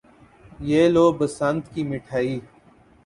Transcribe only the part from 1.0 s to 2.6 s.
بسنت کی مٹھائی۔